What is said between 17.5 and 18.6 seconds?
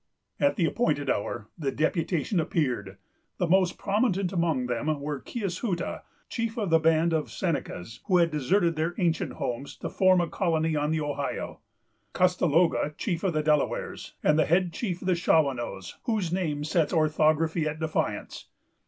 at defiance.